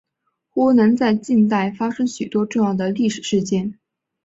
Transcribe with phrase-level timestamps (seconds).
[0.49, 3.77] 湖南在近代发生许多重要的历史事件。